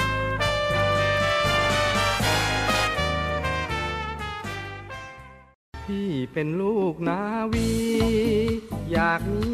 [5.91, 7.21] พี่เป็นลูกนา
[7.53, 7.69] วี
[8.91, 9.51] อยากมี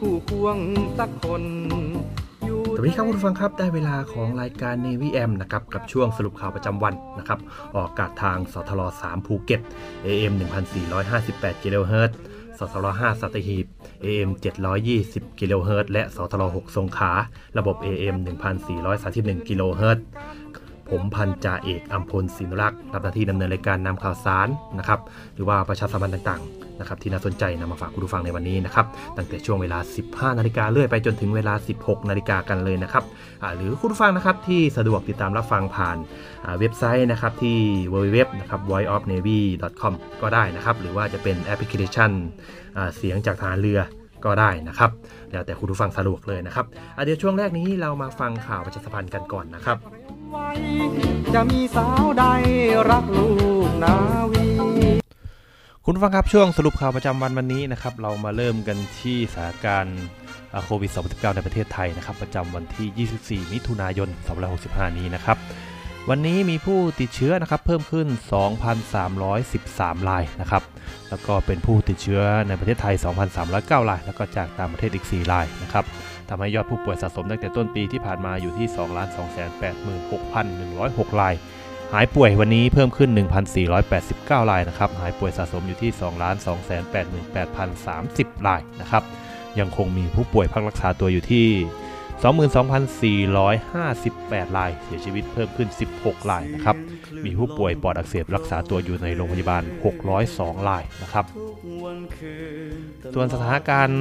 [0.00, 0.56] คู่ควง
[0.98, 1.42] สักคน
[2.76, 7.38] สวัสดีครับคุณผู้ฟังครับได้เวลาของรายการ Navy M นะครับกับช่วงสรุปข่าวประจำวันนะครับ
[7.74, 9.60] ออกอากาศทางสทล3ภูเก็ต
[10.06, 10.32] AM
[10.98, 12.16] 1458กิโลเฮิรตซ์
[12.58, 13.66] สทร5สัตหีบ
[14.04, 14.30] AM
[14.84, 17.12] 720กิโลเฮิรตซ์และสทร6สงขา
[17.58, 18.16] ระบบ AM
[18.82, 20.04] 1431กิโลเฮิรตซ์
[20.92, 24.48] ผมพันจ่าเอกอัมพลศินรักษ์รับหน้าที่ดำเนินรายการนำข่าวสาร
[24.78, 25.00] นะครับ
[25.34, 28.86] หรือว่าประชาสัมพันธ์ต่างๆนะครับที่น่าสนใจนำมาฝากคุณผู้ฟังในวันนี้นะครับ
[29.16, 29.78] ตั้งแต่ช่วงเวลา
[30.08, 33.04] 15 นาฬิกาเรื่อยไปจนถึงเวลา 16 นาฬิกากันเลยนะครับ
[33.56, 35.96] หรือคุณผู้ฟังนะครับที่สะดวกติดตามรับฟังผ่าน
[36.58, 37.58] เว็บไซต์นะครับที่
[37.92, 39.92] www นะครับ voiceofnavy.com
[40.22, 42.10] ก็ได้นะครับหรือว่าจะเป็นแอปพลิเคชัน
[42.96, 43.80] เสียงจากทหารเรือ
[44.24, 44.90] ก็ได้นะครับ
[45.30, 46.66] แล้วแต่คุณผู้ฟังสะดวกเลยนะครับ
[47.04, 49.78] เดี๋ยวช่วงแรกนี้เรามาฟังข่าวประชาสัมพันธ์กันก่อนนะครับ
[50.32, 50.50] ไว้
[51.34, 52.24] จะมีสาวใด
[52.90, 53.28] รักลู
[53.68, 53.96] กนา
[54.32, 54.46] วี
[55.84, 60.00] คุณฟังครับช่วงสรุปข่าวประจำวันวันนี้นะครับ เรามาเริ่มกันที่สถานการณ์
[60.52, 64.08] อ่าโควิด -19 ในประเทศไทยนะครับ ประจำวันที่ 24 มิถุนายน
[64.52, 65.38] 2565 นี้นะครับ
[66.10, 68.06] วันนี้มีผู้ติดเชื้อนะครับเพิ่มขึ้น
[69.28, 70.62] 2,313 รายนะครับ
[71.10, 72.94] แล้วก็เป็นผู้ติดเชื้อในประเทศไทย
[73.42, 75.84] 2,309 ราย แล้วก็จากต่างประเทศอีก 4 รายนะครับ
[76.34, 78.68] ทำให้ยอดผู้ป่วยสะสมตั้งแต่ต้นปีที่ผ่านมาอยู่ที่
[81.08, 81.34] 2,286,106 ราย
[81.92, 83.10] หายป่วยวันนี้เพิ่มขึ้น
[83.80, 85.90] 1,489 รายนะครับ หายป่วยสะสมอยู่ที่
[88.32, 89.02] 2,288,030 รายนะครับ
[89.58, 91.46] ยังคงมีผู้ป่วยพักรักษาตัวอยู่ที่
[92.22, 96.76] 22,458 ราย เสียชีวิตเพิ่มขึ้น 16 รายนะครับ
[97.24, 99.62] มีผู้ป่วยปอดอักเสบรักษาตัวอยู่ในโรงพยาบาล
[100.14, 101.24] 602 รายนะครับ
[103.14, 104.00] ส่วนสถานการณ์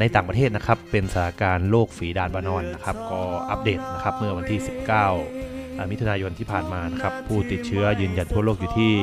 [0.00, 3.20] ในต่างประเทศนะครับ เป็นสถานการณ์โรคฝีดาดวานอนนะครับ ก็
[3.50, 4.60] อัปเดตนะครับเมื่อวันที่
[5.24, 8.94] 19 มิถุนายนที่ผ่านมานะครับ ผู้ติดเชื้อยืนยันทั่วโลกอยู่ที่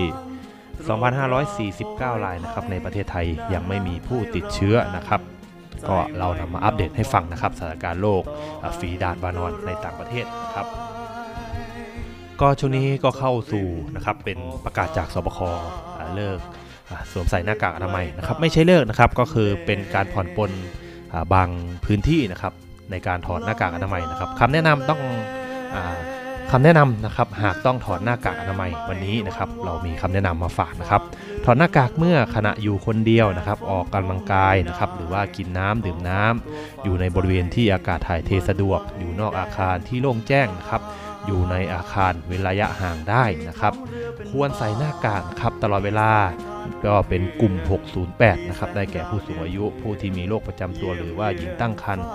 [1.88, 5.22] 2,549 รายนะครับ ในประเทศไทยยังไม่มีผู้ติดเชื้อนะครับ
[5.90, 8.24] ก็เรานำมาอัปเดตให้ฟังนะครับสถานการณ์โรค
[8.64, 10.68] อ่าฝีดาดวานอนในต่างประเทศครับ
[12.42, 13.66] ก็ช่วงนี้ก็เข้าสู่
[13.96, 15.40] นะครับเป็นประกาศจากสบค
[16.16, 16.40] เลิก
[17.12, 20.52] สวมใส่หน้ากากอนามัยนะครับไม่ใช่เลิกนะครับก็คือเป็นการผ่อนปลน
[21.34, 21.50] บาง
[21.86, 22.54] พื้นที่นะครับ
[22.92, 25.02] ในการถอดหน้ากากอนามัยนะครับคำแนะนำต้อง
[25.76, 25.78] อ
[26.52, 31.02] คำแนะนำนะครับหากต้องถอดหน้ากากอนามัยวันนี้นะครับเรามีคำแนะนำมาฝากนะครับ
[31.46, 40.82] ถอดหน้ากากเมื่อขณะอยู่คนเดียวนะครับออกกำลังกายนะครับหรือว่ากินน้ำดื่มน้ำอยู่ในบริเวณที่อากาศถ่ายเทสะดวก อยู่นอกอาคารที่โล่งแจ้งนะครับ
[41.26, 43.74] อยู่ในอาคารเว้นระยะห่างได้นะครับ
[44.30, 46.12] ควรใส่หน้ากากครับตลอดเวลา
[46.86, 47.54] ก็เป็นกลุ่ม
[48.02, 52.08] 608 นะครับ ได้แก่ผู้สูงอายุ ผู้ที่มีโรคประจำตัวหรือว่าหญิงตั้งครรภ์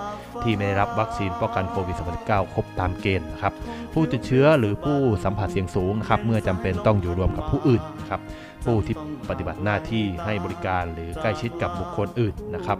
[0.43, 3.53] ที่ไม่ได้รับวัคซีนป้องกันโควิด -19 ครบตามเกณฑ์นะครับ
[3.93, 8.21] ผู้ติดเชื้อหรือผู้สัมผัสเสี่ยงสูงนะครับ เมื่อจำเป็นต้องอยู่รวมกับผู้อื่นนะครับ
[8.65, 8.95] ผู้ที่
[9.29, 12.77] ปฏิบัติหน้าที่ให้บริการหรือใกล้ชิดกับบุคคลอื่นนะครับ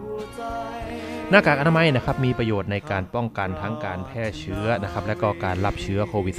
[1.33, 6.35] หน้ากากอนามัยนะครับมีประโยชน์ในการป้องกันทั้งการแพร่เชื้อนะครับและก็การรับเชื้อโควิด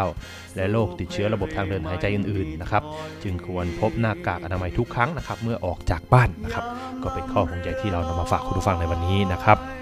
[0.00, 2.82] -19 และโรคติดเชื้อระบบทางเดินหายใจอื่นๆนะครับ
[3.22, 6.64] จึงควรพบหน้ากากอนามัยทุกครั้งนะครับเมื่อออกจากบ้านนะครับ
[7.02, 9.81] ก็เป็นข้อห่วงใยที่เรานำมาฝากคุณผู้ฟังในวันนี้นะครับ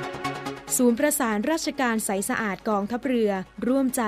[0.77, 3.31] ศูนย์ประสานราชการใสสะอาดกองทัพเรือ
[3.67, 4.03] ร่วมใจ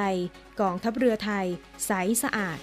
[0.62, 1.46] กองทัพเรือไทย
[1.86, 1.91] ใส
[2.24, 2.58] สะอาด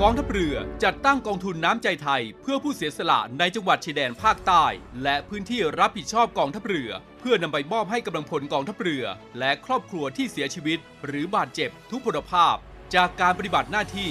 [0.00, 4.64] กองทัพเรือจัดตั้งกองทุนน้ำใจไทย เพื่อผู้เสียสละในจังหวัดชายแดนภาคใต้
[5.02, 9.04] และพื้นที่รับผิดชอบกองทัพเรือ เพื่อนำไปมอบให้กำลังพลกองทัพเรือ
[9.38, 12.56] และครอบครัวที่เสียชีวิต หรือบาดเจ็บทุกพลภาพ
[12.94, 14.10] จากการปฏิบัติหน้าที่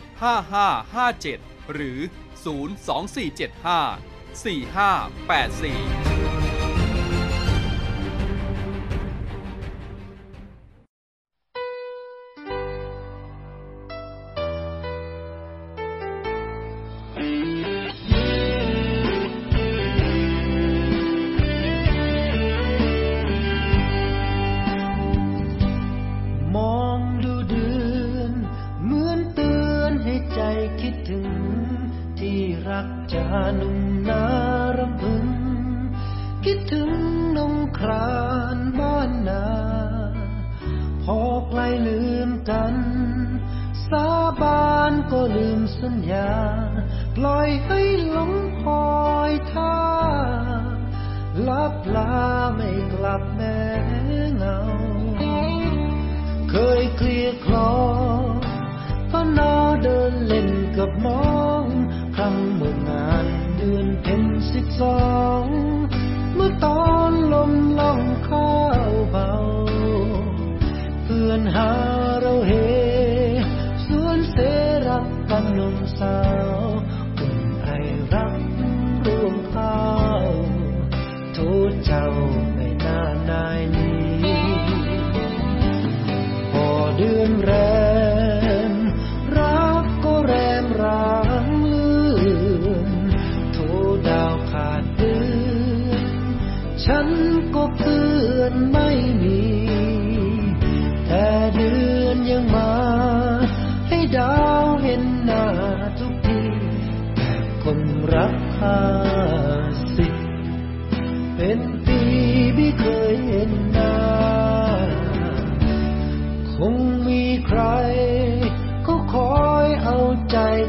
[0.21, 1.39] 5557
[1.73, 1.99] หรือ
[2.43, 3.97] 02475
[4.43, 6.40] 4584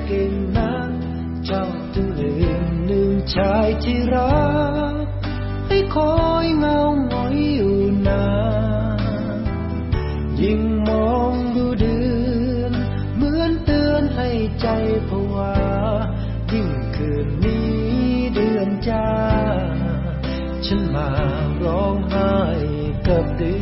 [0.07, 0.91] เก่งนัก
[1.47, 2.33] เจ้าจึงลื
[2.65, 4.43] มลืมชายที่รั
[4.93, 4.95] ก
[5.69, 8.27] ให้คอยเงาหงอยอยู่นา
[8.99, 9.01] น
[10.43, 12.01] ยิ่งมองดูเดื
[12.59, 12.73] อน
[13.17, 14.29] เหมือนเตือนให้
[14.61, 14.67] ใจ
[15.09, 15.55] ผวา
[16.53, 17.73] ยิ่งคืนนี้
[18.35, 19.09] เดือนจ้า
[20.67, 21.09] ฉันมา
[21.63, 22.33] ร้องไห้
[23.07, 23.62] กับเดือน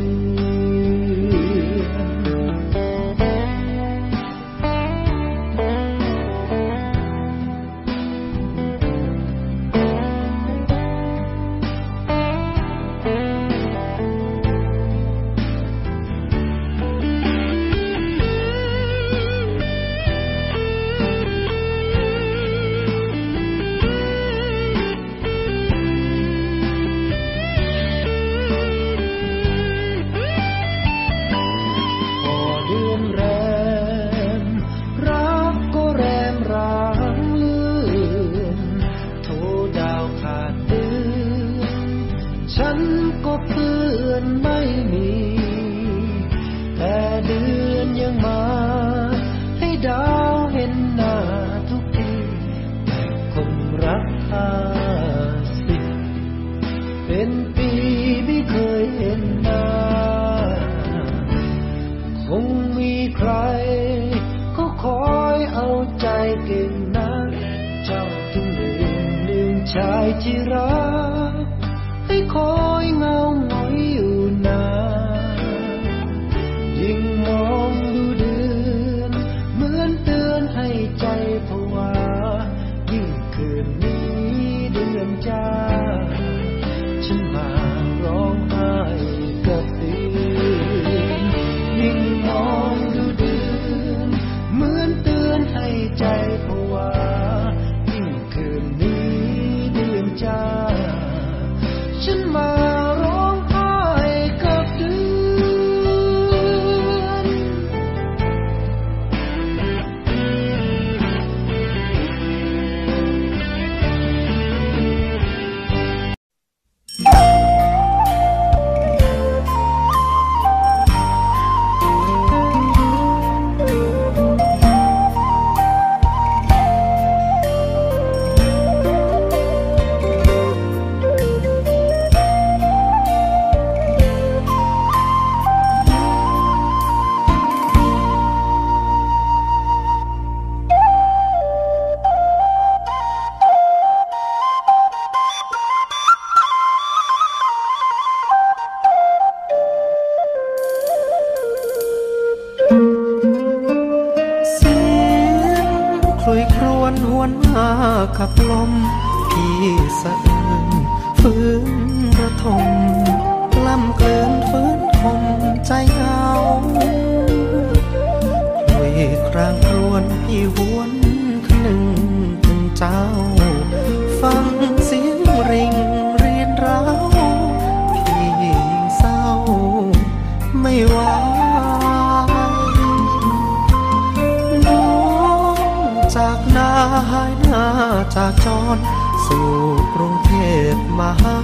[188.15, 188.77] จากจร
[189.25, 189.51] สู่
[189.95, 190.31] กรุงเท
[190.71, 191.39] พมหา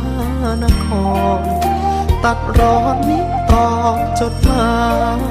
[0.63, 0.86] นค
[1.38, 1.41] ร
[2.24, 4.75] ตัดรอนนี้ตอบจดหมา
[5.19, 5.21] ย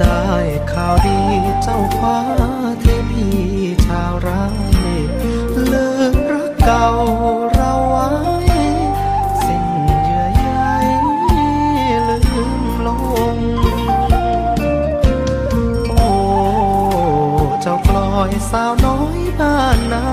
[0.00, 0.30] ได้
[0.72, 1.20] ข่าวดี
[1.62, 2.18] เจ้าคว้า
[2.80, 3.28] เทพี
[3.86, 4.44] ชาวไร้
[5.68, 6.88] เลิกรักเก่า
[7.52, 8.08] เราไว้
[9.44, 10.48] สิ้นเยื่อใย
[12.08, 12.18] ลื
[12.60, 12.88] มล
[13.34, 13.36] ง
[15.88, 16.06] โอ้
[17.60, 20.06] เจ้ากลอยสาวน้อย บ้านนา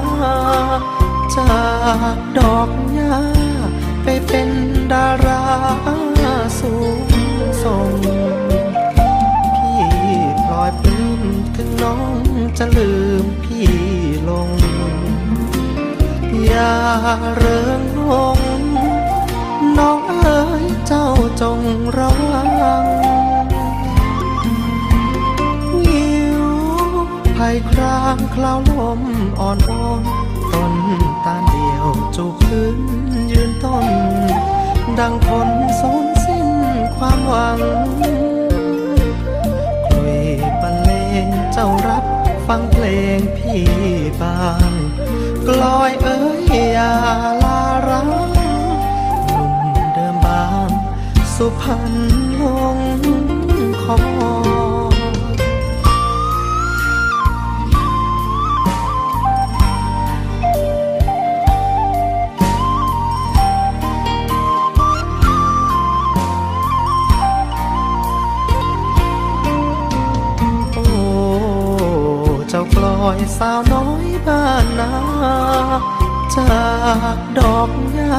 [1.35, 1.61] จา
[2.15, 3.17] กดอกหญ้า
[4.03, 4.49] ไปเป็น
[4.91, 5.43] ดารา
[6.59, 7.07] สูง
[7.63, 7.91] ส่ง
[9.57, 9.83] พี่
[10.45, 11.21] พลอยปลื้ม
[11.55, 12.21] ถึงน้อง
[12.57, 12.91] จะลื
[13.23, 13.71] มพี่
[14.29, 14.49] ลง
[16.45, 16.75] อย่า
[17.35, 18.39] เริงลง
[19.77, 21.07] น้องเอ๋ยเจ้า
[21.41, 21.59] จง
[21.97, 22.92] ระวัง
[27.47, 29.01] ภัยครางคลาวลม
[29.39, 29.71] อ่อนโอ
[30.01, 30.03] น
[30.53, 30.73] ต้น
[31.25, 32.79] ตาเดียวจูบพื้น
[33.31, 33.87] ยืนต้น
[34.99, 36.49] ดังคนสูญสิ้น
[36.97, 37.59] ความหวัง
[39.85, 40.25] คลุย
[40.61, 40.91] บรรเล
[41.25, 42.03] งเจ้ารับ
[42.47, 42.85] ฟังเพล
[43.17, 43.63] งพี่
[44.21, 44.71] บาง
[45.47, 46.41] กลอยเอ้ย
[46.73, 46.93] อย่า
[47.43, 48.07] ลาร้าง
[49.25, 49.53] หนุ่ม
[49.93, 50.69] เดิมบาง
[51.35, 51.93] สุพรรณ
[52.41, 52.43] ล
[52.75, 52.77] ง
[53.83, 54.32] คอ
[72.55, 74.93] จ้ากลอยสาวน้อยบ้านนา
[76.35, 76.61] จา
[77.15, 78.17] กดอกหญ้า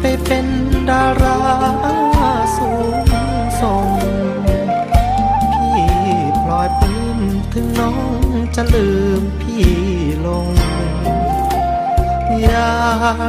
[0.00, 0.46] ไปเป็น
[0.90, 1.40] ดารา
[2.56, 2.70] สู
[3.04, 3.06] ง
[3.60, 3.88] ส่ง
[5.52, 5.82] พี่
[6.42, 7.18] พลอยปลื้ม
[7.52, 8.22] ถึงน้อง
[8.54, 8.88] จะลื
[9.20, 9.70] มพี่
[10.26, 10.48] ลง
[12.40, 12.72] อย่า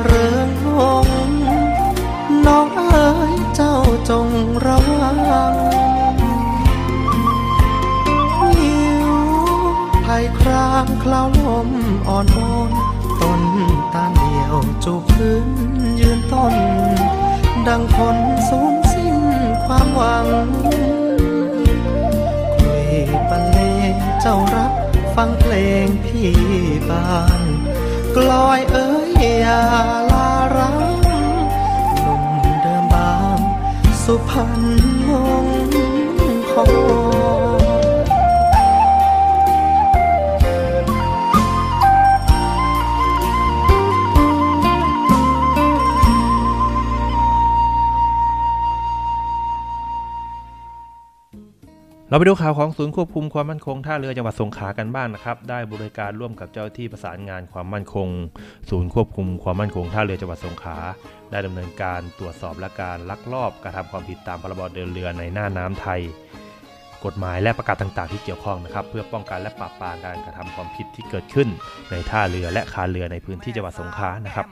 [0.03, 1.07] เริงลง
[2.45, 3.75] น้องเอ๋ยเจ้า
[4.10, 4.27] จง
[4.65, 5.61] ระวัง
[10.41, 11.69] ครางคลาวลม
[12.08, 12.71] อ่อนโอน
[13.21, 13.41] ต้น
[13.93, 15.47] ตาเดียวจูบพื้น
[15.99, 16.56] ยืนต้น
[17.67, 18.17] ดังคน
[18.49, 19.17] สูญสิ้น
[19.65, 20.27] ความหวัง
[22.58, 22.88] คุย
[23.30, 23.58] บรรเล
[23.91, 24.71] งเจ้ารัก
[25.15, 25.54] ฟังเพล
[25.86, 26.32] งพี่
[26.89, 27.41] บาน
[28.15, 29.62] กลอยเอ้ยอย่า
[30.12, 31.01] ลาร้าง
[32.01, 32.23] หนุ่ม
[32.62, 33.39] เดิมบาง
[34.04, 34.54] สุพรรณ
[35.10, 35.12] ล
[35.43, 35.45] ง
[36.51, 37.11] คอ
[52.12, 58.08] เราไปดูข่าวของศูนย์ควบคุมความมั่นคงท่าเรือจังหวัดสงขลากันบ้างนะครับ ได้บริการร่วมกับเจ้าที่ประสานงานความมั่นคง
[58.69, 60.78] ศูนย์ควบคุมความมั่นคงท่าเรือจังหวัดสงขลา
[61.32, 66.02] ได้ดำเนินการตรวจสอบและการลักลอบกระทำความผิดตามพรบเดินเรือในหน้าน้ำไทย
[67.06, 71.48] กฎหมายและประกาศต่างๆ ที่เกี่ยวข้องนะครับ เพื่อป้องกันและปราบปรามการกระทำความผิดที่เกิดขึ้น
[71.92, 74.48] ในท่าเรือและคานเรือในพื้นที่จังหวัดสงขลานะครับ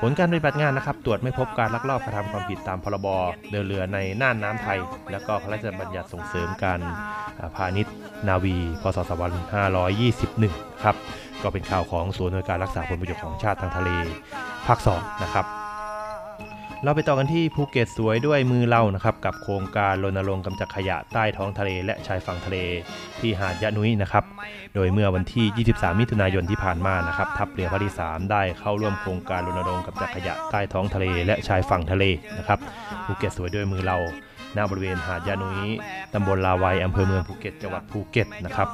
[0.00, 3.06] ผลการปฏิบัติงานนะครับ ตรวจไม่พบการลักลอบกระทำความผิดตามพรบ
[3.50, 4.78] เดินเรือในน่านน้ำไทย
[5.12, 6.80] และก็พระราชบัญญัติส่งเสริมการ
[7.56, 7.94] พาณิชย์
[8.28, 8.98] นาวี พศ
[9.90, 10.96] 2521 ครับ
[11.42, 13.90] ก็เป็นข่าวของศูนย์หน่วยการรักษาผลประโยชน์ของชาติทางทะเล
[14.66, 15.63] ภาค 2 นะครับ
[16.84, 22.56] เราไปต่อกันที่ภูเก็ตสวยด้วยมือเรานะครับกับโครงการรณรงค์กำจัดขยะใต้ท้องทะเลและชายฝั่งทะเล
[23.20, 24.24] ที่หาดยะนุ้ยนะครับ
[24.74, 32.04] โดยเมื่อวันที่ 23 มิถุนายนที่ผ่านมานะครับทัพเรือภาคที่ 3 ได้เข้าร่วมโครงการรณรงค์กำจัดขยะใต้ท้องทะเลและชายฝั่งทะเล
[32.38, 32.58] นะครับ
[33.04, 33.98] ภูเก็ตสวยด้วยมือเรา
[34.56, 35.60] ณบริเวณหาดยะนุ้ย
[36.14, 38.68] ตำบลลาวัยอำเภอเมืองภูเก็ต จังหวัดภูเก็ตนะครับ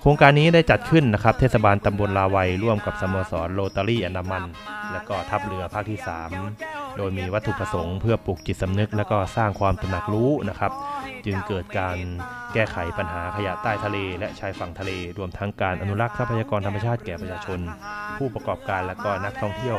[0.00, 4.44] โครงการนี้ได้จัดขึ้นนะครับ เทศบาลตำบลลาวัย ร่วมกับสโมสรโรตารี่อันดามัน
[4.92, 5.98] และก็ทัพเรือภาคที่
[6.46, 10.72] 3 โดยมีวัตถุประสงค์เพื่อปลุกจิตสำนึก และก็สร้างความตระหนักรู้นะครับ
[11.26, 11.96] จึงเกิดการ
[12.54, 17.60] แก้ไขปัญหาขยะใต้ทะเล และชายฝั่งทะเล รวมทั้งการอนุรักษ์ทรัพยากรธรรมชาติแก่ประชาชน
[18.18, 19.78] ผู้ประกอบการและก็นักท่องเที่ยว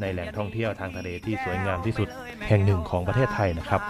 [0.00, 2.08] ในแหล่งท่องเที่ยวทางทะเลที่สวยงามที่สุด
[2.48, 3.80] แห่งหนึ่งของประเทศไทยนะครับ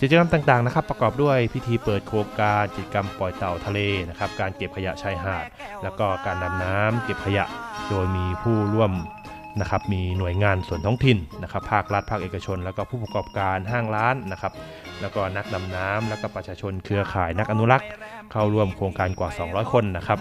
[0.00, 5.44] กิจกรรมต่างๆนะครับประกอบด้วยพิธีเปิดโครงการกิจกรรมปล่อยเต่าทะเลนะครับการเก็บขยะชายหาด
[5.82, 7.44] แล้วก็การดำน้ำเก็บขยะ
[7.88, 8.92] โดยมีผู้ร่วม
[9.60, 14.52] นะครับมีหน่วยงานส่วนท้องถิ่นนะครับภาครัฐภาคเอกชน แล้วก็ผู้ประกอบการห้างร้านนะครับ
[15.00, 17.88] แล้วก็นักดำน้ำแล้วก็ประชาชนเครือข่ายนักอนุรักษ์
[18.32, 20.18] เข้าร่วมโครงการกว่า 200 คนนะครับ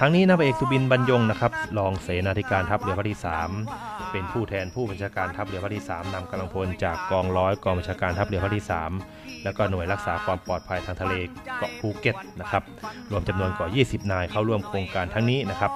[0.00, 3.18] ทั้งนี้นาวเอกสุบินบรรยงนะครับรองเสนาธิการทัพเรือภาคที่
[3.64, 8.64] 3 เป็นผู้แทนผู้บัญชาการทัพเรือภาคที่ 3นำกำลังพลจากกองร้อยกองบัญชาการทัพเรือภาคที่
[9.04, 11.14] 3 แล้วก็หน่วยรักษาความปลอดภัยทางทะเล
[11.58, 12.62] เกาะภูเก็ตนะครับ
[13.10, 15.70] รวมจำนวนกว่า 20 นายเข้าร่วมโครงการทั้งนี้นะครับ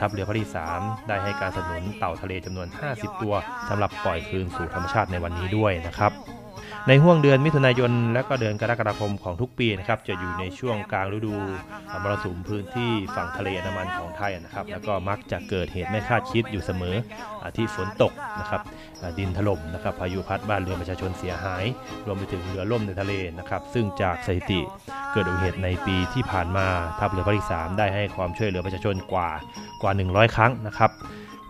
[0.00, 3.34] ทัพเรือภาคที่ 3 ได้ให้การสนับสนุนเต่าทะเลจำนวน 50 ตัว
[3.68, 6.12] สำหรับปล่อยคืนสู่ธรรมชาติในวันนี้ด้วยนะครับ
[6.88, 11.34] ในห่วงเดือนมิถุนายนและก็เดือนกรกฎาคมของทุกปีนะครับจะอยู่ในช่วงกลางฤดู
[12.02, 16.96] มรสุมพื้นที่ฝั่งทะเลอันดามันของไทยนะครับแล้วก็มักจะเกิดเหตุไม่คาดคิดอยู่เสมอ
[17.42, 18.60] อาที่ฝนตกนะครับ
[19.18, 21.64] ดินถล่มนะครับพายุพัดบ้านเรือนประชาชนเสียหาย
[22.06, 24.60] รวมไปถึงเรือล่มในทะเลนะครับซึ่งจากสถิติ
[25.12, 26.66] เกิดอุบัติเหตุในปีที่ผ่านมา
[26.98, 29.30] ทัพเรือภาคที่3ได้ให้ความช่วยเหลือประชาชนกว่า
[29.82, 30.90] กว่า 100 ครั้งนะครับ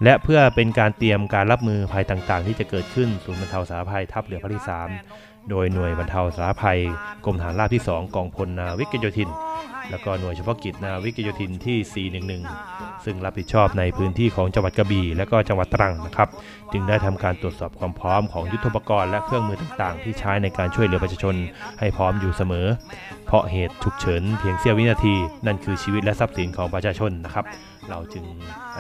[0.05, 4.65] และเพื่อเป็นการเตรียมการรับมือภัยต่างๆ ที่จะเกิดขึ้นศูนย์บรรเทาสาธารณภัยทัพเรือภาคที่
[5.07, 6.81] 3 โดยหน่วยบรรเทาสาธารณภัย
[7.25, 9.31] กรมฐานราบที่ 2กองพลนาวิกโยธิน
[9.91, 12.09] แล้วก็หน่วยเฉพาะกิจนาวิกโยธินที่
[12.57, 16.29] 411 ซึ่งรับผิดชอบในพื้นที่ของจังหวัดกระบี่และก็จังหวัดตรังนะครับ
[16.73, 21.35] จึงได้ทำการตรวจสอบความพร้อมของยุทธปกรณ์และเครื่องมือต่างๆ ที่ใช้ในการช่วยเหลือประชาชน
[21.81, 22.67] ให้พร้อมอยู่เสมอ
[23.27, 25.15] เพราะเหตุฉุกเฉินเพียงเสี้ยววินาที
[25.47, 27.45] นั่นคือชีวิตและทรัพย์สินของประชาชนนะครับ
[27.91, 28.25] เราจึง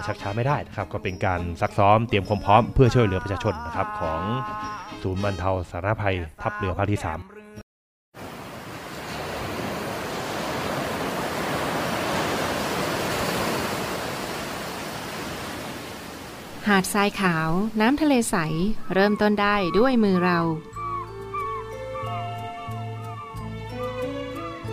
[0.06, 4.20] ชักช้าไม่ได้นะครับ ก็เป็นการซักซ้อมเตรียมความพร้อมเพื่อช่วยเหลือประชาชนนะครับของ
[5.02, 7.08] ศูนย์บรรเทาสาธารณภัยทัพเรือภาคที่ 3
[16.70, 17.48] หาดทรายขาว
[17.80, 18.36] น้ำทะเลใส
[18.94, 20.38] เริ่มต้นได้ด้วยมือเรา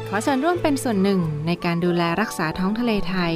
[0.08, 3.36] ขอส่วนร่วมเป็นส่วนหนึ่งในการดูแลรักษาท้องทะเลไทย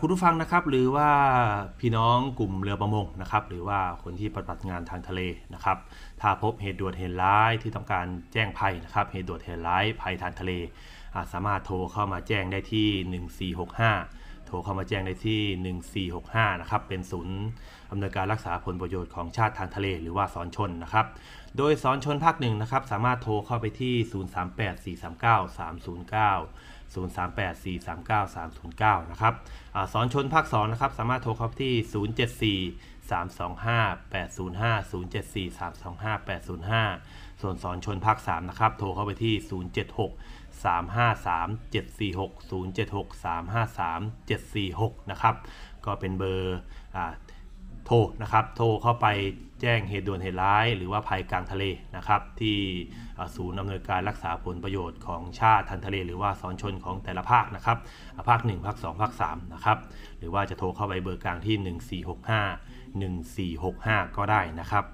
[0.00, 1.10] คุณผู้ฟังนะครับหรือว่า
[1.80, 5.20] พี่น้องกลุ่มเรือประมงนะครับหรือว่าคนที่ปฏิบัติงานทางทะเล
[5.54, 5.78] นะครับ
[6.20, 17.38] ถ้าพบเหตุด่วนเหตุร้ายที่ต้องการแจ้งภัยนะครับเหตุด่วนเหตุร้ายภัยทางทะเลาสามารถโทรเข้ามาแจ้งได้ที่ 1465 โทรเข้ามาแจ้งได้ที่ 1465 นะครับเป็นศูนย์
[17.90, 21.06] อำนวยการรักษาผลประโยชน์ของชาติทางทะเล หรือว่าสอนชนนะครับ
[21.56, 23.94] โดยสอนชนภาคหนึ่งนะครับสามารถโทรเข้าไปที่
[24.84, 29.34] 038 439 309 038439309 นะครับ
[29.74, 31.74] อสอนชนภาค2นะครับ สามารถโทรเข้าที่
[32.68, 39.34] 074 325 805 074 325 805 ส่วนสอนชนภาค3นะครับ โทรเข้าไปที่
[39.98, 45.34] 076 353 746 076 353 746 นะครับ
[45.86, 46.58] ก็เป็นเบอร์
[47.92, 49.06] โทรนะครับโทรเข้าไป
[49.60, 51.64] แจ้งเหตุด่วนเหตุร้าย หรือว่าภัยกลางทะเล
[51.96, 52.58] นะครับที่
[53.36, 57.78] ศูนย์อำนวยการรักษาผลประโยชน์ของชาติทันทะเล หรือว่าสอนชนของแต่ละภาคนะครับ
[58.28, 59.78] ภาค 1 ภาค 2 ภาค 3 นะครับ
[60.18, 62.04] หรือว่าจะโทรเข้าไปเบอร์กลางที่
[63.64, 64.84] 1465 1465 ก็ได้นะครับ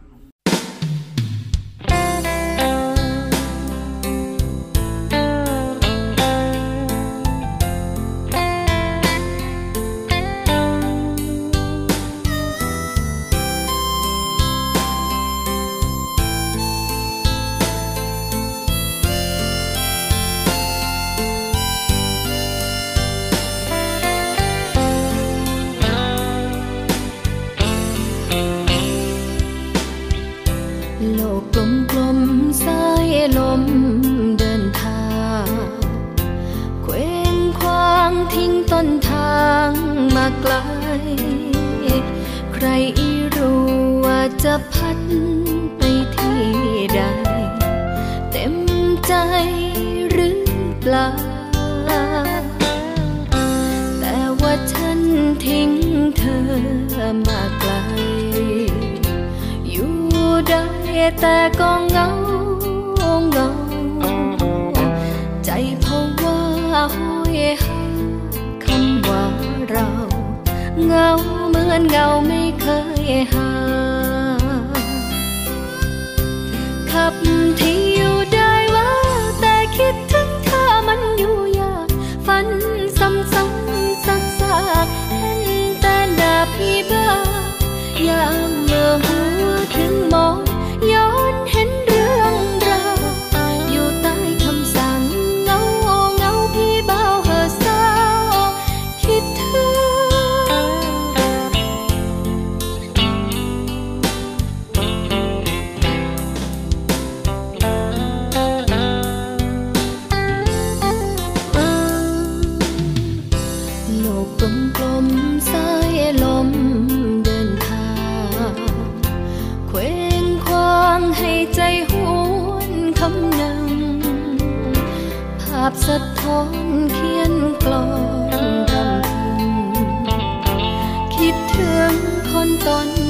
[132.46, 133.05] นต้น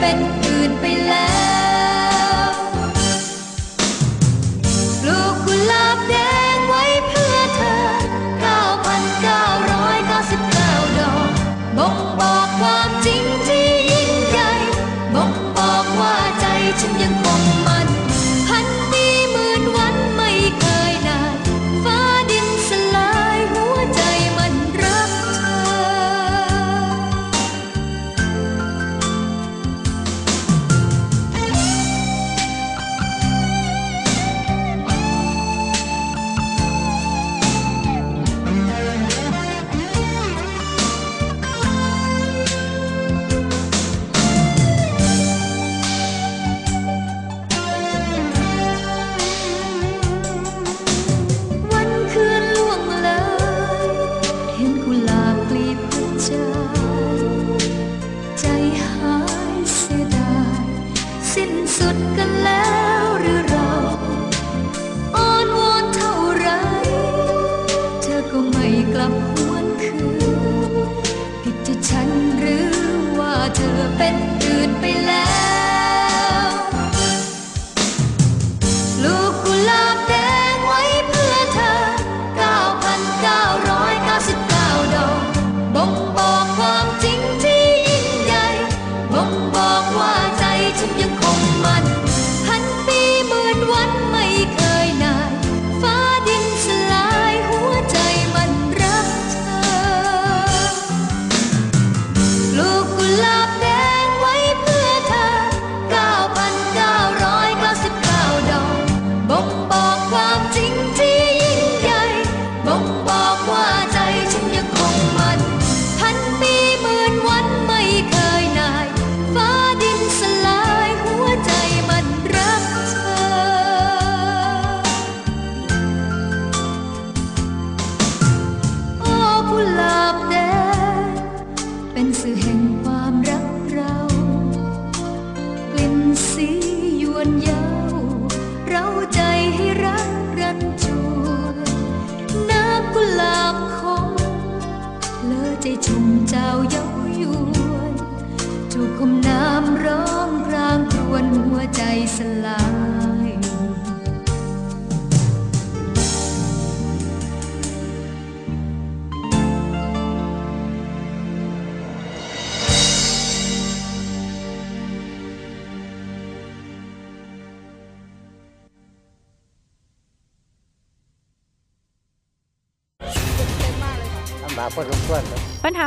[0.00, 0.99] เป็นอื่นไป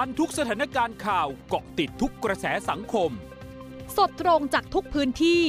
[0.00, 3.10] ทันทุกสถานการณ์ข่าวเกาะติดทุกกระแสสังคม
[3.96, 5.42] สดตรงจากทุกพื้นที่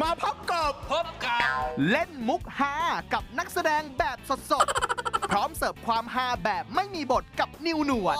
[0.00, 2.74] มาพบกับพบกับเล่นมุกฮา
[3.12, 4.18] กับนักแสดงแบบ
[4.52, 8.16] สดๆ พร้อมเสิร์ฟความฮาแบบไม่มีบทกับนิวหนวด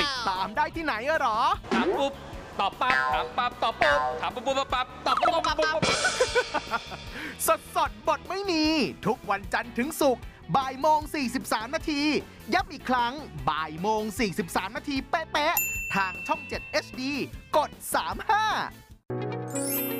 [0.00, 1.38] ติดตามได้ที่ไหนอะหรอ
[1.74, 2.12] ถามปุ๊บ
[2.60, 5.82] ตอบปั๊บถามปั๊บตอบปุ๊บถามปุ๊บปุ๊บปั๊บตอบปุ๊บปุ๊บปุ๊บปุ๊บ
[7.46, 8.64] สดสดบทไม่มี
[9.06, 10.24] ทุกวันจันทร์ถึงศุกร์
[10.56, 11.00] บ่ายโมง
[11.38, 12.02] 43 นาที
[12.54, 13.12] ย้ำอีกครั้ง
[13.50, 14.02] บ่ายโมง
[14.40, 17.00] 43 นาทีเป๊ะๆทางช่อง 7 HD
[17.56, 17.84] กด 35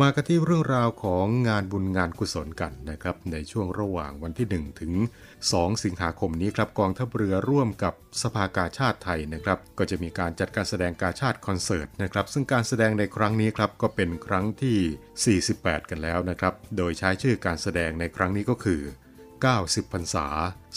[0.00, 4.92] มากันที่เรื่องราวของงานบุญงานกุศลกันนะครับ ในช่วงระหว่างวันที่ 1 ถึง
[5.38, 18.80] 2 สิงหาคมนี้ครับกองทัพเรือร่วมกับสภากาชาติไทยนะครับ ก็จะมีการจัดการแสดงกาชาติคอนเสิร์ตนะครับ ซึ่งการแสดงในครั้งนี้ครับก็เป็นครั้งที่ 48 กันแล้วนะครับ โดยใช้ชื่อการแสดงในครั้งนี้ก็คือ
[19.36, 20.26] 90พรรษา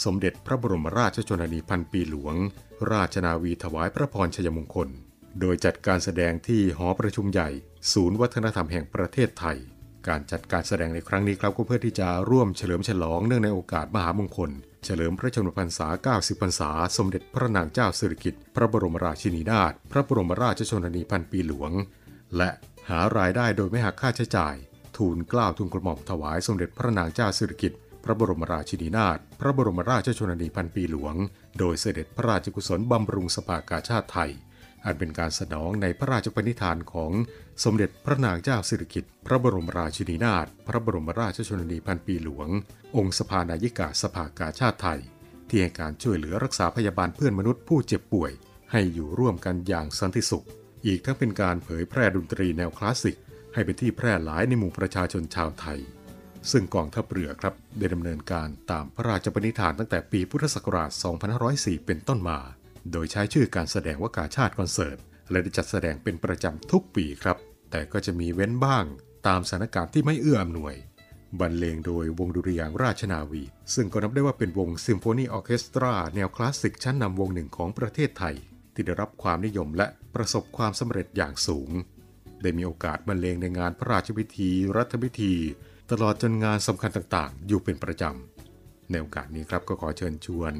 [0.04, 2.34] สมเด็จพระบรมราชชนนีพันปีหลวง
[2.92, 4.90] ราชนาวีถวายพระพรชัยมงคล
[5.40, 7.48] โดยจัดการแสดงที่หอประชุมใหญ่
[7.92, 9.58] ศูนย์วัฒนธรรมแห่งประเทศไทย
[10.08, 14.50] การจัดการแสดงในครั้งนี้ครับก็เพื่อที่จะร่วมเฉลิมฉลองเนื่องในโอกาสมหามงคล
[14.84, 21.72] เฉลิมพระชนมพรรษา 90 พรรษา สมเด็จพระนางเจ้าสิริกิติ์พระบรมราชินีนาถพระบรมราชชนนีพันปีหลวง
[22.36, 22.50] และ
[22.88, 24.54] หารายได้โดยไม่หักค่าใช้จ่าย
[24.96, 31.14] ทูลเกล้าทูลกระหม่อมถวายสมเด็จพระนางเจ้าสิริกิติ์พระบรมราชินีนาถพระบรมราชชนนีพันปีหลวง
[31.58, 34.30] โดยเสด็จพระราชกุศลบำรุงสภากาชาติไทย
[34.86, 37.12] อันเป็นการสนองในพระราชปณิธานของ
[37.64, 42.48] สมเด็จพระนางเจ้าสิริกิติ์พระบรมราชินีนาถพระบรมราชชนนีพันปีหลวง
[42.96, 45.00] องค์สภานายิกาสภากาชาติไทย
[45.48, 48.32] ที่ให้การช่วยเหลือรักษาพยาบาลเพื่อนมนุษย์ผู้เจ็บป่วย
[48.72, 50.46] ให้อยู่ร่วมกันอย่างสันติสุข
[50.86, 53.16] อีกทั้งเป็นการเผยแพร่ดนตรีแนวคลาสสิก
[53.54, 55.80] ให้เป็นที่แพร่หลายในหมู่ประชาชนชาวไทย
[56.50, 60.90] ซึ่งกองทัพเรือครับได้ดำเนินการตามพระราชปณิธานตั้งแต่ปีพุทธศักราช
[61.38, 62.38] 2504 เป็นต้นมา
[62.92, 64.98] โดยใช้ชื่อการแสดงว่ากาชาดคอนเสิร์ต
[65.30, 67.36] และได้จัดแสดงเป็นประจำทุกปีครับ
[67.70, 68.84] แต่ก็จะมีเว้นบ้าง
[69.26, 70.74] ตามสถานการณ์ที่ไม่เอื้ออำนวย
[71.40, 73.42] บรรเลงโดยวงดุริยางค์ราชนาวี
[73.74, 78.34] ซึ่งก็นับได้ว่าเป็นวงซิมโฟนีออเคสตราแนวคลาสสิกชั้นนำวงหนึ่งของประเทศไทย
[78.74, 81.70] ที่ได้รับความนิยมและประสบความสำเร็จอย่างสูง
[82.42, 85.34] ได้มีโอกาสบรรเลงในงานพระราชพิธี รัฐพิธี
[85.90, 90.54] ตลอดจนงานสำคัญต่างๆ อยู่เป็นประจำในโอกาสนี้ครับก็ขอเชิญชวน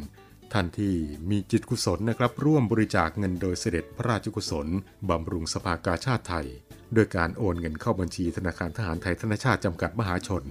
[0.53, 0.94] ท่านที่
[1.30, 4.66] มีจิตกุศลนะครับ ร่วมบริจาคเงินโดยเสด็จพระราชกุศล
[5.09, 6.47] บำรุงสภากาชาติไทย
[6.94, 10.44] โดยการโอนเงินเข้าบัญชีธนาคารทหารไทยธนชาติจำกัดมหาชน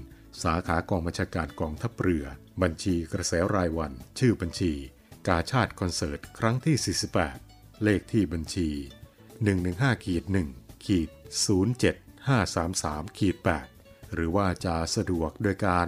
[0.43, 2.25] สาขากองบัญชาการกองทัพเรือ
[2.61, 4.73] บัญชีกระแสรายวัน ชื่อบัญชี
[5.27, 6.95] กาชาติคอนเสิร์ต ครั้งที่
[7.33, 8.69] 48 เลขที่บัญชี
[9.37, 10.23] 115ขีด
[10.55, 11.09] 1ขีด
[12.33, 13.35] 07533ขีด
[13.75, 15.87] 8หรือว่าจะสะดวกโดยการ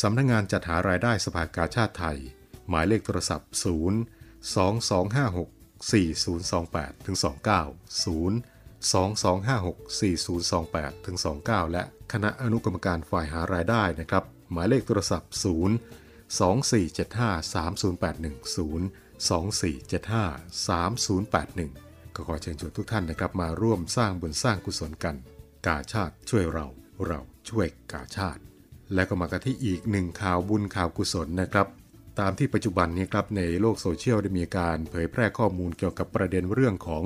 [0.00, 2.18] สำนักงงานจัดหารายได้สภากาชาติไทย
[2.68, 3.58] หมายเลขโทรศัพท์ 0
[4.54, 5.60] 2256
[5.90, 7.24] 4028ถึง29
[8.04, 11.82] 0 2256 4028ถึง29 และ
[12.12, 15.40] คณะอนุกรรมการฝ่ายหารายได้นะครับ หมายเลขโทรศัพท์ 0
[16.40, 18.80] 2475 3081 0
[19.28, 25.16] 2475 3081 ก็ขอเชิญชวนทุกท่านนะครับ มาร่วมสร้างบุญสร้างกุศลกัน
[25.66, 26.66] กาชาติช่วยเรา
[27.06, 28.42] เราช่วยกาชาติ
[28.94, 31.66] และก็มากันที่อีกหนึ่งข่าวบุญข่าวกุศลนะครับ
[32.20, 37.04] ตามที่ปัจจุบันนี้ครับในโลกโซเชียลได้มีการเผยแพร่ข้อมูลเกี่ยวกับประเด็นเรื่องของ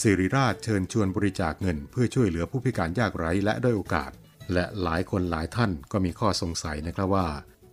[0.00, 4.10] สิริราชเชิญชวนบริจาคเงิน เพื่อช่วยเหลือผู้พิการยากไร้และด้อยโอกาส
[4.52, 7.28] และหลายคนหลายท่านก็มีข้อสงสัยนะครับว่า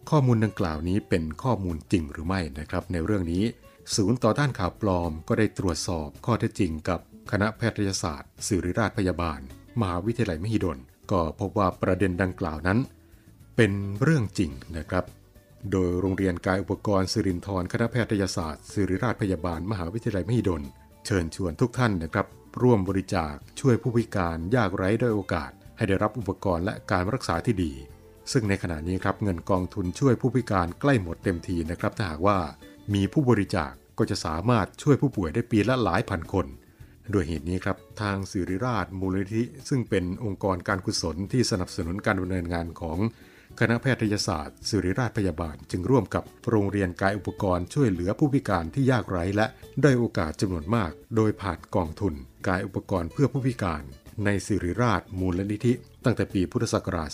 [0.10, 3.43] ข้อมูลดังกล่าวนี้เป็นข้อมูลจริงหรือไม่นะครับ ในเรื่องนี้
[3.95, 7.00] ศูนย์ต่อต้านข่าวปลอมก็ได้ตรวจสอบข้อเท็จจริงกับ
[7.32, 9.39] คณะแพทยศาสตร์ ศิริราชพยาบาล
[9.80, 10.78] มหาวิทยาลัยมหิดล
[11.12, 12.80] ก็พบว่าประเด็นดังกล่าวนั้น
[13.60, 15.05] เป็นเรื่องจริงนะครับ
[15.72, 20.64] โดยโรงเรียนกายอุปกรณ์สิรินทรคณะแพทยศาสตร์ศิริราชพยาบาลมหาวิทยาลัยมหิดล
[21.05, 22.28] เชิญชวนทุกท่านนะครับ
[22.62, 27.74] ร่วมบริจาคช่วยผู้พิการยากไร้ด้อยโอกาส ให้ได้รับอุปกรณ์และการรักษาที่ดี
[28.32, 32.38] ซึ่งในขณะนี้ครับเงินกองทุนช่วยผู้พิการใกล้หมดเต็มทีนะครับถ้าหากว่า
[32.93, 36.47] มีผู้บริจาคก็จะสามารถช่วยผู้ป่วยได้ปีละหลายพันคน
[37.14, 42.97] ด้วยเหตุนี้ครับ ทางสิริราชมูลนิธิซึ่งเป็นองค์กรการกุศลที่สนับสนุนการดำเนินงานของ
[43.62, 49.45] คณะแพทยศาสตร์สิริราชพยาบาลจึงร่วมกับโรงเรียนกายอุปกรณ์ช่วยเหลือผู้พิการที่ยากไร้และ
[49.82, 52.14] ได้โอกาสจำนวนมาก โดยผ่านกองทุน
[52.47, 53.84] กายอุปกรณ์เพื่อผู้พิการ
[54.26, 55.74] ในสิริราชมูลนิธิ
[56.05, 57.10] ตั้งแต่ปีพุทธศักราช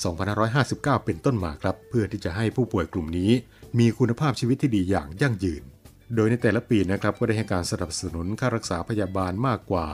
[0.51, 3.31] 2559 เป็นต้นมาครับ เพื่อที่จะให้ผู้ป่วยกลุ่มนี้
[3.79, 5.63] มีคุณภาพชีวิตที่ดีอย่างยั่งยืน
[6.15, 9.87] โดยในแต่ละปีนะครับก็ได้ให้การสนับสนุนค่ารักษาพยาบาลมากกว่า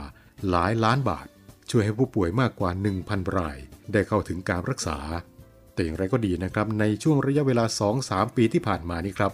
[0.49, 1.27] หลายล้านบาท
[1.69, 2.71] ช่วยให้ผู้ป่วยมากกว่า
[3.03, 3.57] 1,000 ราย
[3.93, 4.97] ได้เข้าถึงการรักษา
[5.79, 7.65] แต่อย่างไรก็ดีนะครับ ในช่วงระยะเวลา
[7.99, 9.31] 2-3 ปีที่ผ่านมานี้ครับ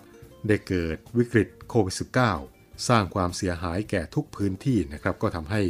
[0.47, 1.95] ได้เกิดวิกฤตโควิด
[2.39, 5.61] -19 สร้างความเสียหายแก่ทุกพื้นที่นะครับ ก็ทำให้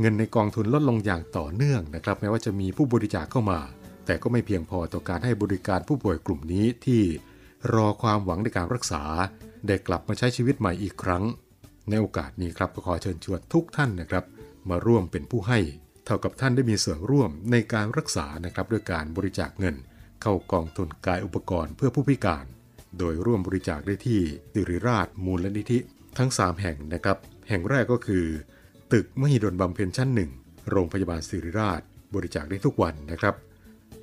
[0.00, 3.60] เงินในกองทุนลดลงอย่างต่อเนื่องนะครับ แม้ว่าจะมีผู้บริจาคเข้ามา
[4.06, 7.02] แต่ก็ไม่เพียงพอต่อการให้บริการผู้ป่วยกลุ่มนี้ที่
[7.74, 9.02] รอความหวังในการรักษา
[9.66, 11.24] ได้กลับมาใช้ชีวิตใหม่อีกครั้ง
[11.88, 14.24] ในโอกาสนี้ครับก็ขอเชิญชวนทุกท่านนะครับ
[14.68, 15.58] มาร่วมเป็นผู้ให้
[16.04, 19.76] เท่ากับท่านได้มีส่วนร่วมในการรักษานะครับด้วยการบริจาคเงิน
[20.22, 22.44] เข้ากองทุนกายอุปกรณ์เพื่อผู้พิการ
[22.98, 24.20] โดยร่วมบริจาคได้ที่
[24.52, 25.78] สิริราชมูลนิธิ
[26.18, 27.18] ทั้ง 3 แห่งนะครับ
[27.48, 28.26] แห่งแรกก็คือ
[28.92, 30.30] ตึกมหิดลบำเพ็ญชั้นหนึ่ง
[30.70, 31.80] โรงพยาบาลสิริราช
[32.14, 33.34] บริจาคได้ทุกวันนะครับ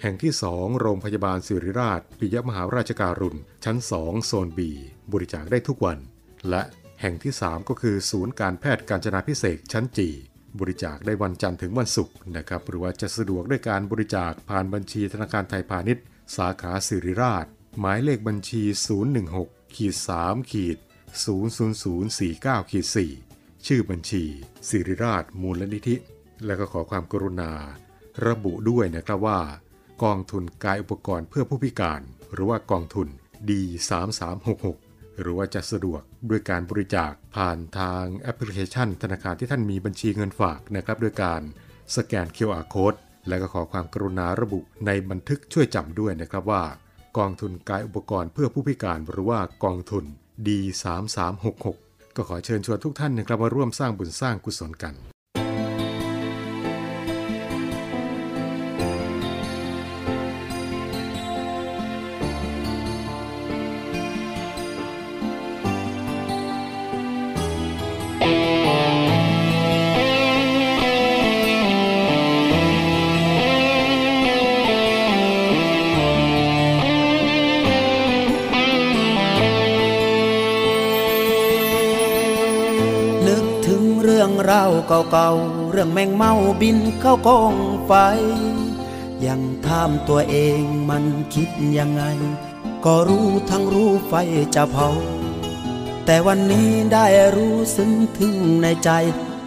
[0.02, 4.60] แห่งที่ 2 โรงพยาบาลสิริราช ปิยมหาราชการุณ ชั้น 2 โซน B
[5.14, 5.98] บริจาคได้ทุกวัน
[6.50, 6.62] และ
[7.02, 10.10] แห่งที่ 3 ก็คือ ศูนย์การแพทย์การจนาพิเศษชั้นจี
[10.62, 16.04] บริจาคได้วันจันทร์ถึงวันศุกร์นะครับหรือว่าจะสะดวกด้วยการบริจาคผ่านบัญชีธนาคารไทยพาณิชย์
[16.38, 17.46] สาขาสิริราช
[17.80, 18.64] หมายเลขบัญชี
[19.20, 20.78] 016ขีด3ขีด
[21.54, 22.86] 00049ขีด
[23.26, 24.24] 4ชื่อบัญชี
[24.70, 25.96] สิริราชมูลนิธิ
[26.46, 27.52] และก็ขอความกรุณา
[28.28, 29.40] ระบุด้วยนะครับว่า
[30.04, 32.02] กองทุนกายอุปกรณ์เพื่อผู้พิการ
[32.34, 33.08] หรือว่ากองทุน
[33.48, 34.87] D3366
[35.22, 41.42] หรือว่าจะสะดวกด้วยการบริจาคผ่านทางแอปพลิเคชัน ธนาคารที่ท่านมีบัญชีเงินฝากนะครับด้วยการ
[41.96, 46.64] สแกน QR Code และก็ขอความกรุณาระบุในบันทึกช่วยจำด้วยนะครับว่า
[47.18, 50.06] กองทุนกายอุปกรณ์เพื่อผู้พิการหรือว่ากองทุน
[50.46, 51.76] D3366
[52.16, 54.96] ก็ขอเชิญชวนทุกท่านนะครับมาร่วมสร้างบุญสร้างกุศลกัน
[84.88, 87.92] เก่าๆเรื่องแมงเมาบินเข้ากองไฟ
[89.26, 92.04] ยังถามตัวเองมันคิดยังไง
[92.86, 94.14] ก็รู้ทั้งรู้ไฟ
[94.56, 94.90] จะเผา
[96.06, 98.92] แต่วันนี้ได้รู้ซึ้งถึงในใจ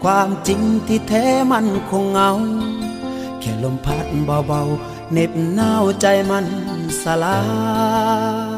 [0.05, 2.31] ความจริงที่แท้มันคงเงา
[3.41, 4.07] แค่ลมพัด
[4.49, 6.47] เบาๆเน็บหนาวใจมัน
[7.03, 7.39] สลา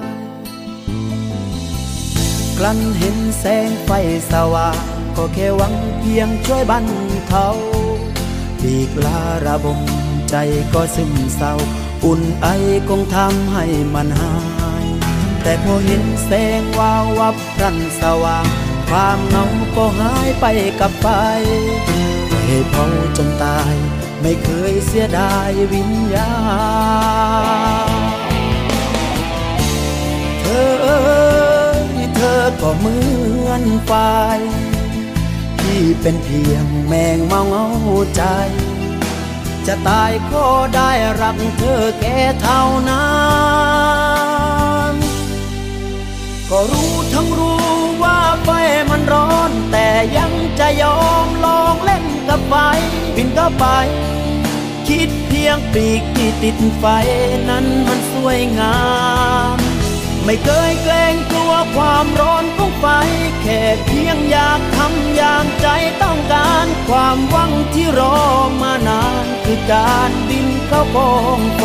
[0.02, 0.12] ย
[2.58, 3.90] กลั้นเห็นแสงไฟ
[4.30, 6.86] สว่าง ก็แค่หวังเพียงช่วยบรร
[7.28, 7.48] เทา
[8.60, 9.80] ปีกลาระบม
[10.30, 10.34] ใจ
[10.74, 11.52] ก็ซึมเศร้า
[12.04, 12.46] อุ่นไอ
[12.88, 14.36] คงทำให้มันหา
[14.84, 14.86] ย
[15.42, 18.46] แต่พอเห็นแสงวาววับพรันสว่าง
[18.88, 19.44] ความเหงา
[19.76, 20.44] ก็หายไป
[20.80, 21.06] กับไฟ
[22.46, 22.84] ให้เผา
[23.16, 23.74] จนตาย
[24.20, 26.32] ไม่เคยเสียดายวิญญา
[27.88, 28.02] ณ
[30.40, 30.72] เธอ
[32.16, 32.96] เธอก็เหมื
[33.48, 33.92] อนไฟ
[35.62, 37.66] ที่เป็นเพียงแมงเมาเงา
[38.16, 38.22] ใจ
[39.66, 40.90] จะตายก็ได้
[41.20, 43.10] รักเธอแค่เท่านั้
[44.92, 44.94] น
[46.50, 47.66] ก็รู้ทั้งรู้
[48.02, 48.48] ว่าไฟ
[48.90, 52.54] มันร้อน แต่ยังจะยอมลองเล่นกับไฟ
[53.16, 53.66] บินก็ไป
[54.88, 56.84] คิดเพียงปีกที่ติดไฟ
[57.48, 58.78] นั้นมันสวยงา
[59.54, 59.56] ม
[60.24, 61.14] ไม่เคยเกรง
[61.62, 62.86] กลัวความร้อนของไฟ
[63.42, 65.66] แค่เพียงอยากทำอย่างใจ
[66.02, 68.18] ต้องการ ความหวังที่รอ
[68.62, 71.64] มานานคือการบินเข้ากองไฟ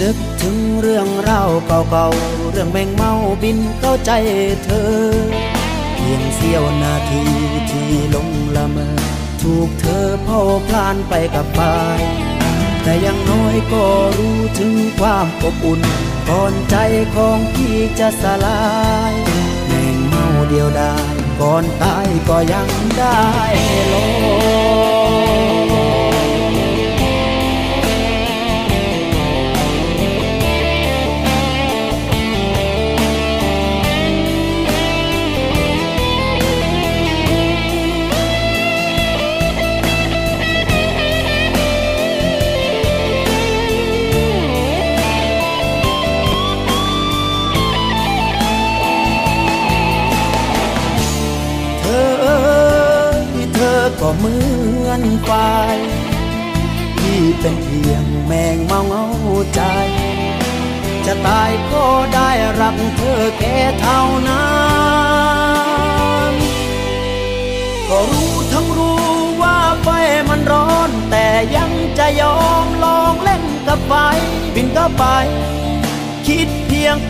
[0.00, 4.12] นึกถึงเรื่องราวเก่าๆ เรื่องแมงเมาบินเข้าใจ
[4.64, 4.92] เธอ
[5.94, 7.22] เพียงเสี้ยวนาที
[7.70, 8.98] ที่ลงละเมอ
[9.42, 11.60] ถูกเธอเผาพลานไปกับไฟ
[12.88, 13.84] แต่ยังน้อยก็
[14.18, 15.80] รู้ถึงความอบอุ่น
[16.28, 16.76] ก่อนใจ
[17.14, 18.60] ของพี่จะสลา
[19.12, 19.14] ย
[19.66, 22.68] แมงเมาเดียวดายก่อนตายก็ยัง
[22.98, 23.20] ได้
[23.92, 24.04] ลอ
[24.86, 24.87] ง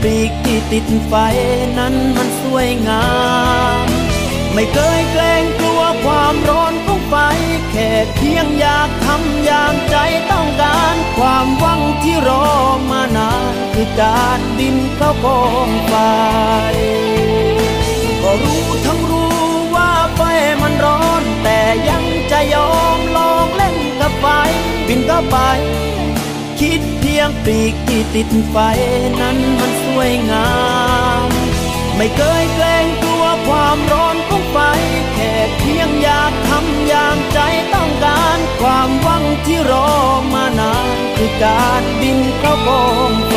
[0.09, 1.15] ปีกที่ติดไฟ
[1.79, 3.09] นั้นมันสวยงา
[3.85, 3.87] ม
[4.55, 7.15] ไม่เคยเกรงกลัวความร้อนของไฟ
[7.71, 9.97] แค่เพียงอยากทำอย่างใจ
[10.31, 12.47] ต้องการ ความหวังที่รอ
[12.91, 15.95] มานาน คือการบินเข้ากองไฟ
[18.23, 19.39] ก็รู้ทั้งรู้
[19.75, 20.21] ว่าไฟ
[20.63, 24.27] มันร้อน แต่ยังจะยอมลองเล่นกับไฟ
[24.89, 25.39] บินก็ไป
[27.31, 28.57] งปีกที่ติดไฟ
[29.21, 30.51] นั้นมันสวยงา
[31.27, 31.29] ม
[31.97, 34.59] ไม่เคยเกรงกลัวความร้อนของไฟ
[35.15, 37.39] แค่เพียงอยากทำอย่างใจ
[37.75, 39.91] ต้องการ ความหวังที่รอ
[40.35, 43.37] มานานคือการบินเข้ากองไฟ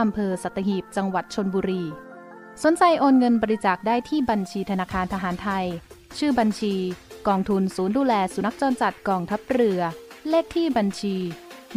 [0.00, 1.82] อำเภอสัตหีบ จังหวัดชนบุรี
[2.62, 5.66] สนใจโอนเงินบริจาคได้ที่บัญชีธนาคารทหารไทย
[6.18, 6.74] ชื่อบัญชี
[7.28, 9.80] กองทุนศูนย์ดูแลสุนัขจรจัดกองทัพเรือ
[10.28, 11.16] เลขที่บัญชี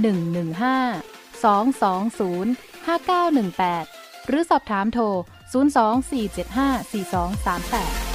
[0.03, 5.03] 115 220 5918 หรือสอบถามโทร
[5.53, 8.14] 024754238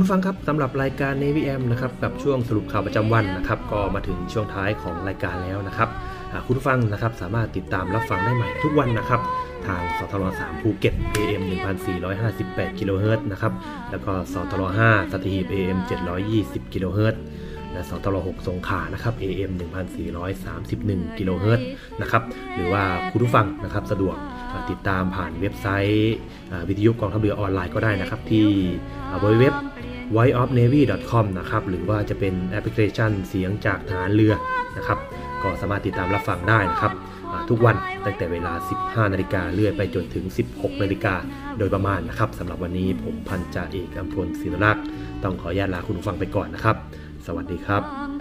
[0.00, 5.88] คุณฟังครับสำหรับรายการ Navy M นะครับกับช่วงสรุปข่าวประจำวันนะครับก็มาถึงช่วงท้ายของรายการแล้วนะครับ
[6.46, 9.20] คุณผู้ฟังนะครับสามารถติดตามรับฟังได้ใหม่ทุกวันนะครับ
[9.66, 11.42] ทางสทร3ภูเก็ต AM
[12.10, 13.52] 1458กิโลเฮิรตซ์นะครับ
[13.90, 15.78] แล้วก็สทร5สัตหีบ AM
[16.26, 17.22] 720กิโลเฮิรตซ์
[17.72, 19.50] และสทร6สงขานะครับ AM
[20.14, 21.66] 1431กิโลเฮิรตซ์
[22.00, 22.22] นะครับ
[22.54, 22.82] หรือว่า
[23.12, 24.16] คุณผู้ฟังนะครับสะดวก
[24.70, 26.16] ติดตามผ่านเว็บไซต์
[26.68, 28.46] วิทยุกองทัพเรือออนไลน์ก็ได้นะครับ ที่
[29.40, 29.54] เว็บ
[30.16, 34.34] whiteofnavy.com นะครับหรือว่าจะเป็นแอปพลิเคชันเสียงจากฐานเรือ
[34.76, 34.98] นะครับ
[35.42, 36.92] ก็สามารถติดตามรับฟังได้นะครับ
[37.50, 38.52] ทุกวันตั้งแต่เวลา
[38.82, 41.14] 15 นาฬิกาเรื่อยไปจนถึง 16 นาฬิกา
[41.58, 44.84] โดยประมาณนะครับสำหรับวันนี้ผมพันจ่าเอกอัมพลศิลลักษ์
[45.22, 46.76] ต้องขออนุญาตลาคุณผู้ฟังไปก่อนนะครับ
[47.26, 48.17] สวัสดีครับ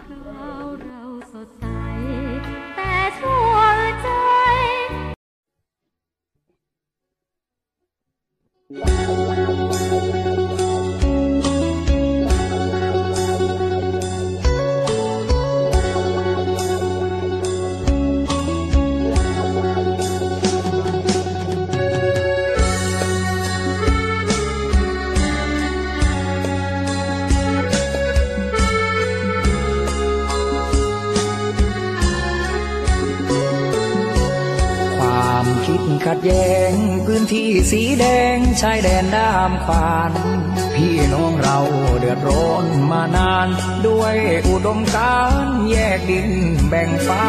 [44.67, 46.31] ดมการแยกดิน
[46.69, 47.27] แบ่งฟ้า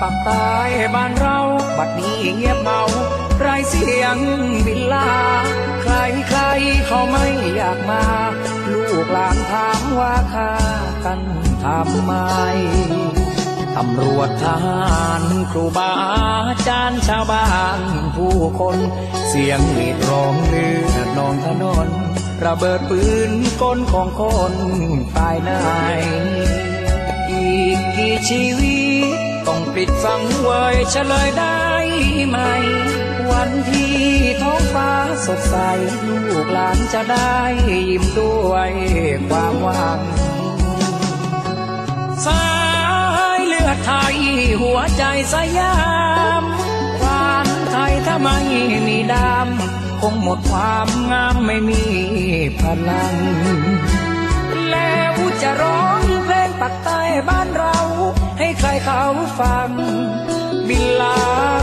[0.00, 0.50] ปักใต้
[0.94, 1.38] บ้านเรา
[1.78, 2.82] บัดนี้เงียบเงา
[3.38, 4.16] ไรเสียง
[4.66, 5.12] บินลา
[5.82, 5.94] ใคร
[6.28, 6.40] ใคร
[6.86, 7.26] เขาไม่
[7.56, 8.04] อยากมา
[8.72, 10.52] ลูกหลานถามว่าค่า
[11.04, 11.20] กัน
[11.64, 12.12] ทำไม
[13.76, 15.92] ตำรวจทหารครูบา
[16.48, 17.46] อาจารย์ชาวบ้า
[17.78, 17.80] น
[18.16, 18.76] ผู้คน
[19.28, 21.88] เสียงหวีดร้องเลือดนองถนน
[22.46, 23.32] ระเบิดปืน
[23.62, 24.22] กลของค
[24.52, 24.54] น
[25.16, 25.62] ตายนา
[25.98, 26.00] ย
[27.30, 28.80] อีกกี่ชีวิ
[29.16, 31.62] ตต้องปิดฟังเวยเฉลยได้
[32.28, 32.38] ไหม
[33.30, 33.96] วันที่
[34.42, 34.92] ท้องฟ้า
[35.26, 35.56] สดใส
[36.06, 37.36] ลูกหลานจะได้
[37.90, 38.72] ยิ้มด้วย
[39.28, 40.00] ความหวัง
[42.26, 42.44] สา
[43.36, 44.16] ยเลือดไทย
[44.62, 45.76] หัวใจสยา
[46.40, 46.42] ม
[47.00, 48.38] ความไทยถ้าไม่
[48.86, 51.82] มีดำ คงหมดความงามไม่มี
[52.60, 53.14] พลัง
[54.70, 57.78] แล้วจะร้องเพลงปักใต้บ้านเรา
[58.38, 59.02] ให้ใครเขา
[59.40, 59.70] ฟัง
[60.68, 61.18] บินลา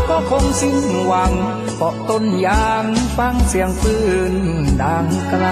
[0.10, 0.78] ก็คงสิ้น
[1.08, 1.34] หวัง
[1.78, 2.86] เกาะต้นยาง
[3.18, 3.96] ฟังเสียงปื
[4.32, 4.34] น
[4.82, 5.46] ดังไกล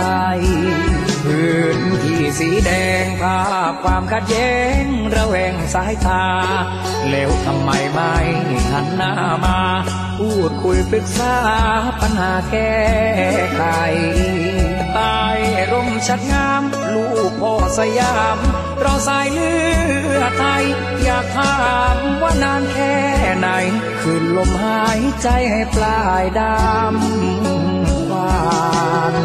[1.24, 2.72] พื้นที่สีแด
[3.04, 4.84] งภาพความขัดแย้ง
[5.16, 6.26] ระแวงสายตา
[7.10, 8.16] แล้วทำไมไม่
[8.72, 9.14] หันหน้า
[9.46, 9.60] มา
[10.18, 11.38] พูดคุยปรึกษา
[12.02, 12.78] ปัญหาแก้
[13.56, 13.64] ไข
[14.94, 15.20] ใต้
[15.72, 16.64] ร่มชัดงาม
[16.94, 18.38] ลูกพ่อสยาม
[18.82, 19.54] เราสายเลื
[20.20, 20.64] อดไทย
[21.04, 21.58] อยากถา
[21.96, 22.96] มว่านานแค่
[23.38, 23.48] ไหน
[24.02, 28.38] คืนลมหายใจให้ปลายดำหวา
[29.14, 29.16] น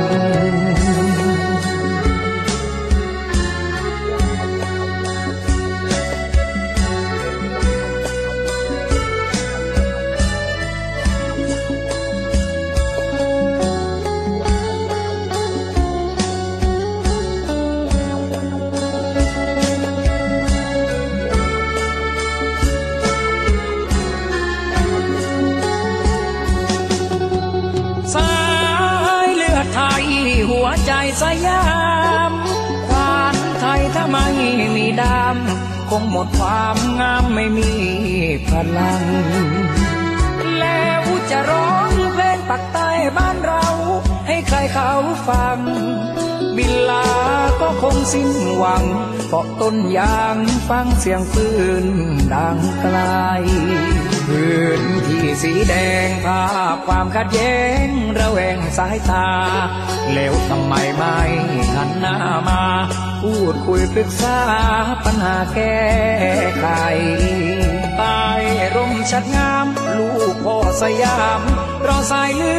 [31.23, 31.65] สยา
[32.31, 32.33] ม
[32.89, 34.27] ควานไทยถ้าไม่
[34.77, 37.73] มีดำคงหมดความงามไม่มี
[38.49, 39.03] พลัง
[40.61, 43.67] แล้วจะร้องเพลงปักใต้บ้านเรา
[44.27, 44.93] ให้ใครเขา
[45.29, 45.59] ฟัง
[46.57, 47.09] บินลา
[47.61, 48.85] ก็คงสิ้นหวัง
[49.29, 50.37] เกาะต้นยาง
[50.69, 51.49] ฟังเสียงปื
[51.85, 51.87] น
[52.35, 52.99] ดังไกล
[54.29, 55.75] พื้นที่สีแด
[56.07, 56.45] งภา
[56.75, 57.57] พความขัดแย้
[57.87, 59.29] งระแวงสายตา
[60.15, 61.19] แล้วทำไมไม่
[61.75, 62.17] หันหน้า
[62.49, 62.63] มา
[63.23, 64.39] พูดคุยปรึกษา
[65.05, 65.81] ปัญหาแก้
[66.59, 66.67] ไข
[67.97, 68.23] ใต้
[68.75, 69.67] ร่มชัดงาม
[69.99, 71.41] ลูกพ่อสยาม
[71.85, 72.57] เราสายเลื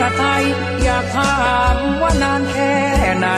[0.00, 0.44] อดไทย
[0.82, 1.38] อยากถา
[1.74, 2.74] มว่านานแค่
[3.18, 3.28] ไหน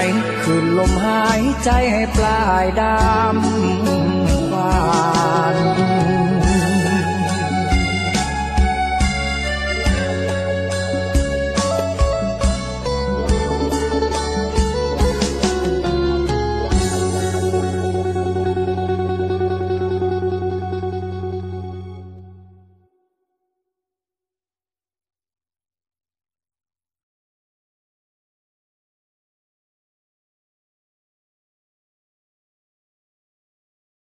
[0.43, 4.81] คืนลมหายใจให้ปลายดำหวา
[5.55, 5.57] น